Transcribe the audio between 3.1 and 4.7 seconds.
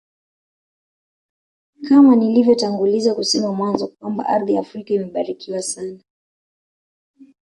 kusema mwanzo Kwamba ardhi ya